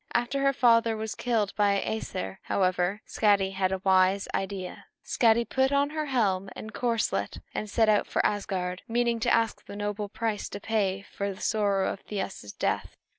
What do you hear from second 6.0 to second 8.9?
helm and corselet and set out for Asgard,